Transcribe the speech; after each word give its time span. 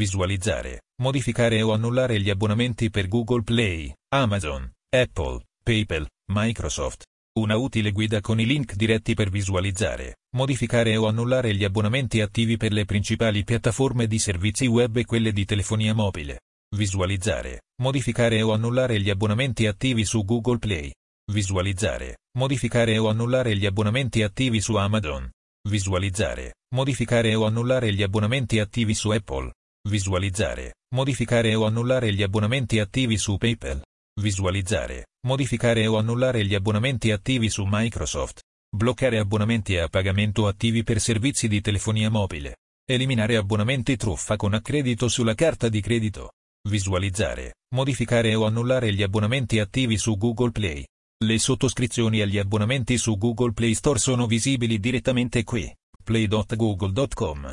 Visualizzare, 0.00 0.84
modificare 1.02 1.60
o 1.60 1.74
annullare 1.74 2.18
gli 2.22 2.30
abbonamenti 2.30 2.88
per 2.88 3.06
Google 3.06 3.42
Play, 3.42 3.92
Amazon, 4.14 4.72
Apple, 4.88 5.42
PayPal, 5.62 6.08
Microsoft. 6.32 7.04
Una 7.38 7.58
utile 7.58 7.90
guida 7.90 8.22
con 8.22 8.40
i 8.40 8.46
link 8.46 8.76
diretti 8.76 9.12
per 9.12 9.28
visualizzare, 9.28 10.20
modificare 10.36 10.96
o 10.96 11.06
annullare 11.06 11.54
gli 11.54 11.64
abbonamenti 11.64 12.22
attivi 12.22 12.56
per 12.56 12.72
le 12.72 12.86
principali 12.86 13.44
piattaforme 13.44 14.06
di 14.06 14.18
servizi 14.18 14.66
web 14.66 14.96
e 14.96 15.04
quelle 15.04 15.32
di 15.32 15.44
telefonia 15.44 15.92
mobile. 15.92 16.40
Visualizzare, 16.74 17.64
modificare 17.82 18.40
o 18.40 18.54
annullare 18.54 18.98
gli 19.02 19.10
abbonamenti 19.10 19.66
attivi 19.66 20.06
su 20.06 20.24
Google 20.24 20.60
Play. 20.60 20.90
Visualizzare, 21.30 22.20
modificare 22.38 22.96
o 22.96 23.10
annullare 23.10 23.54
gli 23.54 23.66
abbonamenti 23.66 24.22
attivi 24.22 24.62
su 24.62 24.76
Amazon. 24.76 25.30
Visualizzare, 25.68 26.54
modificare 26.74 27.34
o 27.34 27.44
annullare 27.44 27.92
gli 27.92 28.02
abbonamenti 28.02 28.60
attivi 28.60 28.94
su 28.94 29.10
Apple. 29.10 29.52
Visualizzare, 29.88 30.74
modificare 30.94 31.54
o 31.54 31.64
annullare 31.64 32.12
gli 32.12 32.22
abbonamenti 32.22 32.78
attivi 32.78 33.16
su 33.16 33.38
PayPal. 33.38 33.82
Visualizzare, 34.20 35.06
modificare 35.26 35.86
o 35.86 35.96
annullare 35.96 36.44
gli 36.44 36.54
abbonamenti 36.54 37.10
attivi 37.10 37.48
su 37.48 37.64
Microsoft. 37.66 38.42
Bloccare 38.76 39.18
abbonamenti 39.18 39.78
a 39.78 39.88
pagamento 39.88 40.46
attivi 40.46 40.82
per 40.82 41.00
servizi 41.00 41.48
di 41.48 41.62
telefonia 41.62 42.10
mobile. 42.10 42.56
Eliminare 42.84 43.36
abbonamenti 43.36 43.96
truffa 43.96 44.36
con 44.36 44.52
accredito 44.52 45.08
sulla 45.08 45.34
carta 45.34 45.70
di 45.70 45.80
credito. 45.80 46.32
Visualizzare, 46.68 47.54
modificare 47.74 48.34
o 48.34 48.44
annullare 48.44 48.92
gli 48.92 49.02
abbonamenti 49.02 49.60
attivi 49.60 49.96
su 49.96 50.14
Google 50.18 50.50
Play. 50.50 50.84
Le 51.24 51.38
sottoscrizioni 51.38 52.20
agli 52.20 52.36
abbonamenti 52.36 52.98
su 52.98 53.16
Google 53.16 53.52
Play 53.52 53.72
Store 53.72 53.98
sono 53.98 54.26
visibili 54.26 54.78
direttamente 54.78 55.42
qui. 55.42 55.74
play.google.com 56.04 57.50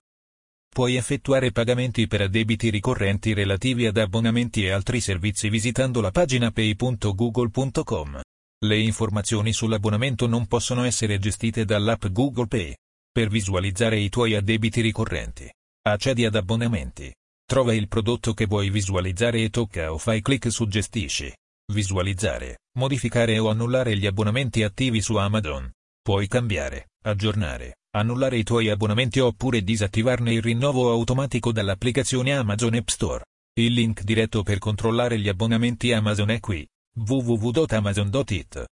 Puoi 0.78 0.96
effettuare 0.96 1.52
pagamenti 1.52 2.06
per 2.06 2.22
addebiti 2.22 2.70
ricorrenti 2.70 3.34
relativi 3.34 3.88
ad 3.88 3.98
abbonamenti 3.98 4.64
e 4.64 4.70
altri 4.70 5.02
servizi 5.02 5.50
visitando 5.50 6.02
la 6.02 6.12
pagina 6.12 6.52
pay.google.com. 6.52 8.22
Le 8.64 8.78
informazioni 8.78 9.54
sull'abbonamento 9.54 10.28
non 10.28 10.46
possono 10.46 10.84
essere 10.84 11.18
gestite 11.18 11.66
dall'app 11.66 12.06
Google 12.06 12.46
Pay. 12.46 12.76
Per 13.12 13.28
visualizzare 13.28 13.98
i 13.98 14.10
tuoi 14.10 14.36
addebiti 14.36 14.82
ricorrenti, 14.82 15.52
accedi 15.82 16.26
ad 16.26 16.36
abbonamenti. 16.36 17.12
Trova 17.44 17.74
il 17.74 17.88
prodotto 17.88 18.36
che 18.36 18.46
vuoi 18.46 18.70
visualizzare 18.70 19.42
e 19.42 19.50
tocca 19.50 19.92
o 19.92 19.98
fai 19.98 20.22
clic 20.22 20.52
su 20.52 20.68
Gestisci. 20.68 21.34
Visualizzare, 21.74 22.60
modificare 22.78 23.40
o 23.40 23.50
annullare 23.50 23.98
gli 23.98 24.06
abbonamenti 24.06 24.62
attivi 24.62 25.02
su 25.02 25.16
Amazon. 25.16 25.72
Puoi 26.04 26.28
cambiare, 26.28 26.90
aggiornare, 27.04 27.78
annullare 28.00 28.38
i 28.38 28.44
tuoi 28.44 28.70
abbonamenti 28.70 29.20
oppure 29.20 29.62
disattivarne 29.62 30.34
il 30.34 30.42
rinnovo 30.42 30.92
automatico 30.92 31.52
dall'applicazione 31.52 32.34
Amazon 32.34 32.74
App 32.74 32.88
Store. 32.88 33.24
Il 33.60 33.74
link 33.74 34.04
diretto 34.04 34.44
per 34.44 34.60
controllare 34.60 35.20
gli 35.20 35.30
abbonamenti 35.30 35.92
Amazon 35.92 36.30
è 36.30 36.40
qui, 36.40 36.68
www.amazon.it. 36.96 38.66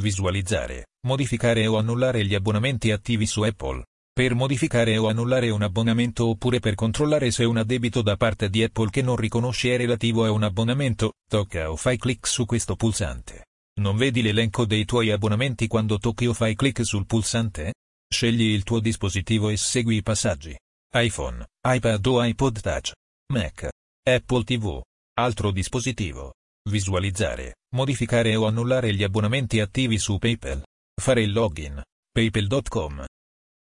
Visualizzare, 0.00 0.86
modificare 1.06 1.66
o 1.66 1.78
annullare 1.78 2.24
gli 2.24 2.34
abbonamenti 2.34 2.90
attivi 2.90 3.26
su 3.26 3.42
Apple. 3.42 3.84
Per 4.12 4.34
modificare 4.34 4.96
o 4.96 5.08
annullare 5.08 5.50
un 5.50 5.62
abbonamento 5.62 6.28
oppure 6.28 6.60
per 6.60 6.76
controllare 6.76 7.32
se 7.32 7.44
un 7.44 7.56
addebito 7.56 8.02
da 8.02 8.16
parte 8.16 8.48
di 8.48 8.62
Apple 8.62 8.90
che 8.90 9.02
non 9.02 9.16
riconosce 9.16 9.74
è 9.74 9.76
relativo 9.76 10.24
a 10.24 10.30
un 10.30 10.44
abbonamento, 10.44 11.14
tocca 11.28 11.70
o 11.70 11.76
fai 11.76 11.96
clic 11.98 12.26
su 12.26 12.44
questo 12.46 12.76
pulsante. 12.76 13.46
Non 13.80 13.96
vedi 13.96 14.22
l'elenco 14.22 14.66
dei 14.66 14.84
tuoi 14.84 15.10
abbonamenti 15.10 15.66
quando 15.66 15.98
tocchi 15.98 16.26
o 16.26 16.32
fai 16.32 16.54
clic 16.54 16.84
sul 16.84 17.06
pulsante? 17.06 17.74
Scegli 18.14 18.52
il 18.52 18.62
tuo 18.62 18.78
dispositivo 18.78 19.48
e 19.48 19.56
segui 19.56 19.96
i 19.96 20.02
passaggi. 20.02 20.56
iPhone, 20.94 21.44
iPad 21.66 22.06
o 22.06 22.22
iPod 22.22 22.60
Touch. 22.60 22.92
Mac. 23.32 23.68
Apple 24.08 24.44
TV. 24.44 24.80
Altro 25.18 25.50
dispositivo. 25.50 26.34
Visualizzare, 26.70 27.56
modificare 27.74 28.36
o 28.36 28.46
annullare 28.46 28.94
gli 28.94 29.02
abbonamenti 29.02 29.58
attivi 29.58 29.98
su 29.98 30.18
PayPal. 30.18 30.62
Fare 30.94 31.22
il 31.22 31.32
login. 31.32 31.82
PayPal.com. 32.12 33.04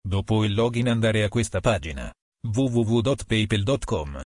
Dopo 0.09 0.45
il 0.45 0.55
login 0.55 0.89
andare 0.89 1.23
a 1.23 1.29
questa 1.29 1.61
pagina. 1.61 2.11
www.paypal.com. 2.41 4.23